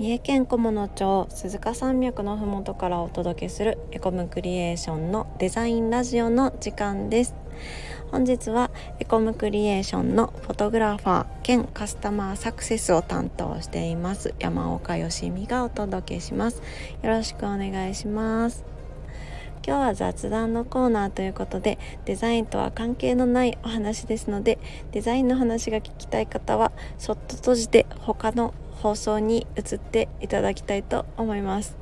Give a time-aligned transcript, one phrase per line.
[0.00, 7.34] 三重県菰野町鈴鹿山脈のふもとからお届けするエコムクリエーションのデザインラジオの時間です。
[8.10, 16.62] 本日はエコムクリエーションのフォトグラファー兼カスタマーサクセスを担当しています山岡よしみがお届けします。
[17.02, 18.64] よろしくお願いします。
[19.66, 24.58] 今日は雑談のコーナーということでデザインとは関係のないお話ですので
[24.92, 31.76] デザインの話が聞きたい方はそっと閉じて他の放送に移っていただきたいと思います。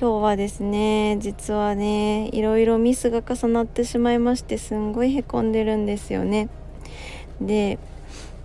[0.00, 6.48] 今日はですね実はねいろいろミスが重なってしまいましてすんごいへこんでるんですよね。
[7.38, 7.78] で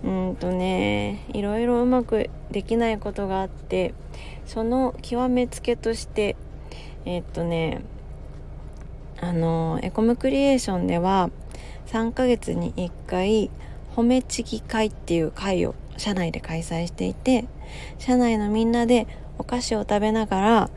[0.04, 3.94] うんとねいろいろうまくできないことがあって
[4.44, 6.36] その極めつけとして
[7.06, 7.82] え、っとね
[9.18, 11.30] あのエコムクリエーションでは
[11.86, 13.50] 3ヶ月に1回
[13.94, 17.46] 褒めちぎ会っていう会を社内で開催していて
[17.98, 19.06] 社内のみんなで
[19.38, 20.70] お菓子を食べながら、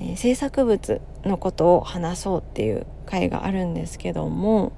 [0.00, 4.72] えー、制作物のことを話そうっていう会があるんですけども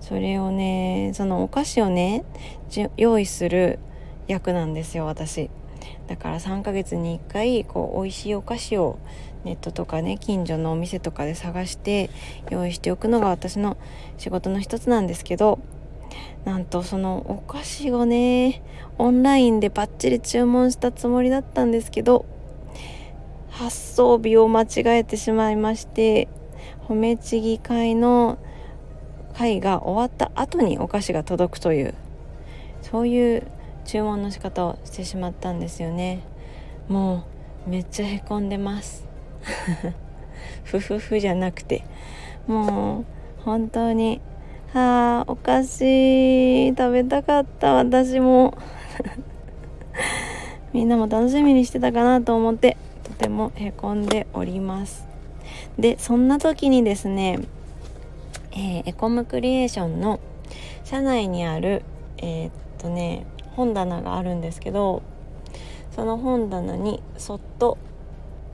[0.00, 2.24] それをねそのお菓子をね
[2.96, 3.78] 用意する
[4.28, 5.50] 役なんですよ私。
[6.08, 8.98] だから3ヶ月に1回こう美味しいお菓子を
[9.44, 12.10] ネットとかね近所のお店とかで探して
[12.50, 13.76] 用意しておくのが私の
[14.18, 15.58] 仕事の一つなんですけど
[16.44, 18.62] なんとそのお菓子をね
[18.98, 22.24] オンラインでバッチリ注文したつもりだったんですけど
[23.50, 24.66] 発送日を間違
[24.98, 26.28] えてしまいまして
[26.88, 28.38] 褒めちぎ会の
[29.34, 31.94] 会が終わった後にお菓子が届くという
[32.82, 33.42] そういう
[33.84, 36.22] 注文の仕方をしてしまったんですよね。
[36.88, 37.24] も
[37.66, 39.06] うめっちゃへこんでます。
[40.64, 41.84] ふふふじゃなくて。
[42.46, 43.04] もう
[43.42, 44.20] 本当に
[44.78, 47.72] あお菓子食べたかった。
[47.72, 48.56] 私も。
[50.74, 55.06] みんなも楽しみにしてたかなと思ってとてもへこんでおります。
[55.78, 57.38] でそんな時にですね、
[58.52, 60.20] えー、エコムクリエーションの
[60.84, 61.82] 社内にある
[62.18, 65.02] えー、っとね本棚があるんですけど
[65.92, 67.78] その本棚にそっと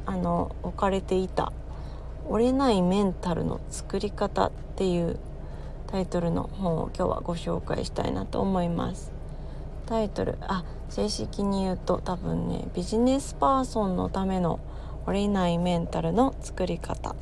[0.06, 1.52] あの置かれていた
[2.30, 5.18] 「折れないメンタルの作り方」っていう
[5.92, 9.12] タイトルの本を今日はご紹介したいなと思います。
[9.84, 14.58] タイトルあ正式に言うと多分ねビジネスパーソンのための
[15.06, 17.14] 折れないメンタルの作り方っ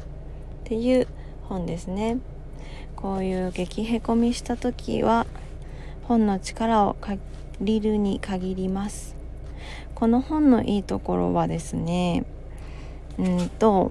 [0.63, 1.09] ていう
[1.49, 2.19] 本ですね。
[2.95, 5.27] こういう激へこみした時は
[6.05, 7.19] 本の力を借
[7.61, 9.17] りるに限ります。
[9.97, 12.25] この本のいいところはですね
[13.19, 13.91] うんと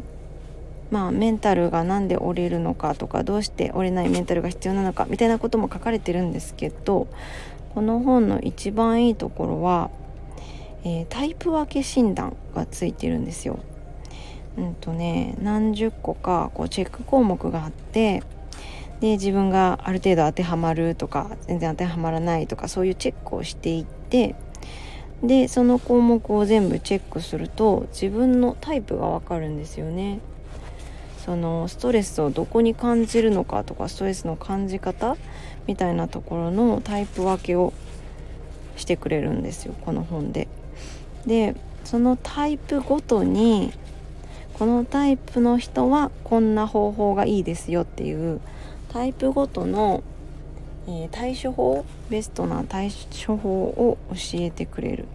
[0.92, 7.08] まあメンタルが何で折れるのかとかどうして折れないメンタルが必要なのかみたいなことも書かれてるんですけど
[7.76, 9.92] この本の一番いいところは、
[10.84, 13.60] えー、タイプ分け診断がついてるんですよ。
[14.58, 18.24] うんとね何十個かこうチェック項目があって
[19.00, 24.36] で自分がある程度当てはまるとか全然当てはまらないとかそういうチェックをしていって
[25.24, 30.20] でその項目を全部チェックすると自分のタイプがわかるんですよね。
[31.26, 35.18] そのストレスをどこに感じるのかとかストレスの感じ方
[35.68, 37.74] みたいなところのタイプ分けを
[38.76, 40.48] してくれるんですよこの本で。
[41.26, 43.74] でそのタイプごとに
[44.54, 48.42] このタイプの人はこんな方法がいいですよっていう
[48.90, 50.04] タイプごとの
[50.92, 55.06] えー、対処法ベストな対処法を教えてくれる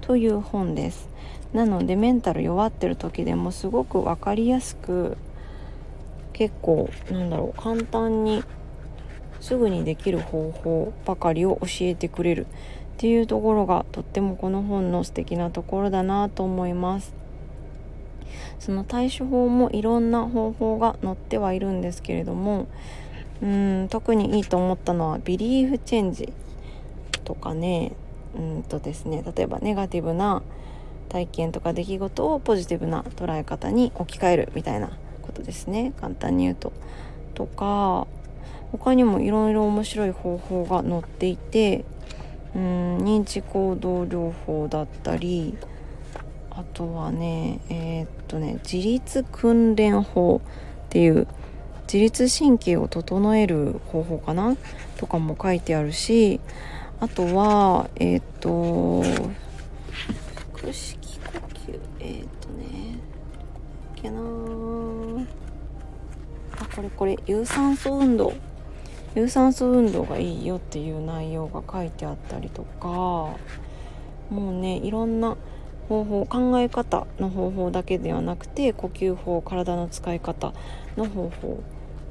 [0.00, 1.08] という本です
[1.52, 5.16] なのでメンタル弱ってる時でもすごく分かりやすく
[6.34, 8.44] 結構なんだろう簡単に
[9.40, 12.46] すぐにできる方法ばかりを教えてくれるっ
[12.98, 17.14] ていうところがとってもこの本の素敵なところだなと思います。
[18.58, 22.66] その対処法もいろんな方法が載ってはいるんですけれども
[23.42, 26.32] うん特にいいと思ったのはビリーフチェンジ
[27.24, 27.92] とかね
[28.36, 30.42] うんとですね例えばネガティブな
[31.08, 34.90] 体験とか出来事をポジティブな捉え方に置き換えるみたいな
[35.24, 35.92] ことですね。
[36.00, 36.72] 簡単に言うと。
[37.34, 38.06] とか
[38.70, 41.84] 他にもいろいろ面白い方法が載っていて
[42.54, 45.56] うん認知行動療法だったり
[46.50, 50.40] あとはねえー、っとね自律訓練法
[50.86, 51.26] っていう
[51.86, 54.56] 自律神経を整える方法かな？
[54.96, 56.40] とかも書いてあるし
[57.00, 59.02] あとはえっ、と
[60.54, 61.24] 腹式呼
[61.54, 61.80] 吸。
[62.00, 62.98] えっ、とね
[63.96, 64.20] けな。
[66.74, 68.32] これこれ有酸素運動。
[69.14, 73.36] 有酸素運動がいいよっていう内容が書いてあったりとかも
[74.30, 75.36] うねいろんな
[75.88, 80.52] 方法考え方の方法だけではなくて呼吸法体の使い方
[80.96, 81.60] の方法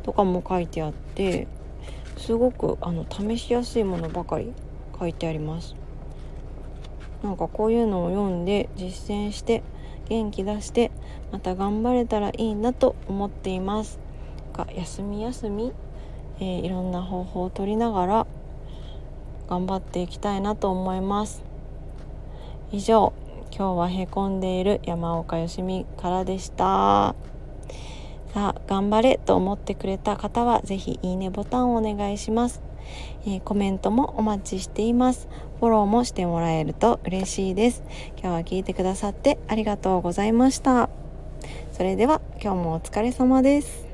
[0.04, 1.48] とかも書いてあって
[2.18, 4.54] すごくあの試しやすいものばかり
[4.98, 5.76] 書いてあります。
[7.22, 9.64] なんかこういうのを読んで実践して
[10.10, 10.92] 元気出して
[11.32, 14.03] また頑張れたらいいなと思っています。
[14.54, 15.74] が休み休み、
[16.40, 18.28] えー、いろんな方法を取りながら
[19.50, 21.44] 頑張っていきたいなと思います。
[22.72, 23.14] 以上
[23.56, 27.16] 今日はへこんでいる山岡よしみからでした。
[28.34, 32.64] さあ頑張れと思ってくれた方は是非いいねボタンをお願いします、
[33.28, 35.28] えー、コメントもお待ちしています。
[35.60, 37.84] フォローもしてもらえると嬉しいです。
[38.18, 40.90] 今日は聞いてくださってありがとうございました。
[41.72, 43.93] それでは今日もお疲れ様です。